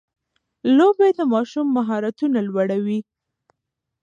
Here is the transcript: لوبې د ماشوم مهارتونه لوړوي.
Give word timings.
لوبې 0.77 1.09
د 1.17 1.19
ماشوم 1.33 1.67
مهارتونه 1.77 2.39
لوړوي. 2.47 2.99